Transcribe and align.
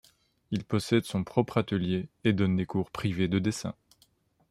Il 0.49 0.63
possède 0.63 1.03
son 1.05 1.23
propre 1.23 1.59
atelier, 1.59 2.09
et 2.23 2.33
donne 2.33 2.55
des 2.55 2.65
cours 2.65 2.89
privés 2.89 3.27
de 3.27 3.37
dessin. 3.37 3.75